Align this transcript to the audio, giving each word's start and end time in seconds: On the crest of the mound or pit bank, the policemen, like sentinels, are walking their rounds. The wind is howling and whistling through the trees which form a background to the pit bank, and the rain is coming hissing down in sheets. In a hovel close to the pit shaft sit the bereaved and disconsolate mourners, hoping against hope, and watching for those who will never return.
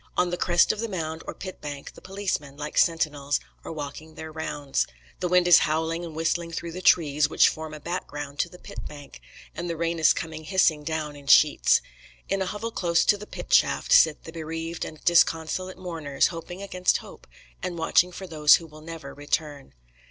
On 0.17 0.31
the 0.31 0.35
crest 0.35 0.71
of 0.71 0.79
the 0.79 0.89
mound 0.89 1.21
or 1.27 1.35
pit 1.35 1.61
bank, 1.61 1.93
the 1.93 2.01
policemen, 2.01 2.57
like 2.57 2.75
sentinels, 2.75 3.39
are 3.63 3.71
walking 3.71 4.15
their 4.15 4.31
rounds. 4.31 4.87
The 5.19 5.27
wind 5.27 5.47
is 5.47 5.59
howling 5.59 6.03
and 6.03 6.15
whistling 6.15 6.51
through 6.53 6.71
the 6.71 6.81
trees 6.81 7.29
which 7.29 7.47
form 7.47 7.71
a 7.71 7.79
background 7.79 8.39
to 8.39 8.49
the 8.49 8.57
pit 8.57 8.83
bank, 8.87 9.21
and 9.55 9.69
the 9.69 9.77
rain 9.77 9.99
is 9.99 10.11
coming 10.11 10.45
hissing 10.45 10.83
down 10.83 11.15
in 11.15 11.27
sheets. 11.27 11.81
In 12.29 12.41
a 12.41 12.47
hovel 12.47 12.71
close 12.71 13.05
to 13.05 13.15
the 13.15 13.27
pit 13.27 13.53
shaft 13.53 13.91
sit 13.91 14.23
the 14.23 14.31
bereaved 14.31 14.85
and 14.85 15.05
disconsolate 15.05 15.77
mourners, 15.77 16.29
hoping 16.29 16.63
against 16.63 16.97
hope, 17.05 17.27
and 17.61 17.77
watching 17.77 18.11
for 18.11 18.25
those 18.25 18.55
who 18.55 18.65
will 18.65 18.81
never 18.81 19.13
return. 19.13 19.75